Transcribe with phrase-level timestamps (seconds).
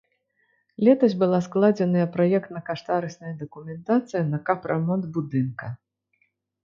[0.87, 5.67] Летась была складзеная праектна-каштарысная дакументацыя на капрамонт будынка.